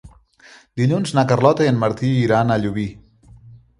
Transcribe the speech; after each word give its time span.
Dilluns 0.81 1.13
na 1.17 1.25
Carlota 1.33 1.67
i 1.67 1.71
en 1.75 1.79
Martí 1.85 2.11
iran 2.25 2.51
a 2.51 2.59
Llubí. 2.65 2.87